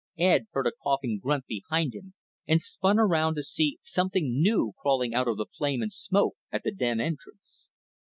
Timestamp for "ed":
0.17-0.47